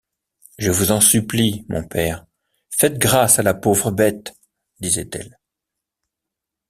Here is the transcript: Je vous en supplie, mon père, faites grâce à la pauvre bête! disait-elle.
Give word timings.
Je 0.57 0.71
vous 0.71 0.91
en 0.91 0.99
supplie, 0.99 1.63
mon 1.69 1.83
père, 1.83 2.25
faites 2.71 2.97
grâce 2.97 3.37
à 3.37 3.43
la 3.43 3.53
pauvre 3.53 3.91
bête! 3.91 4.33
disait-elle. 4.79 5.37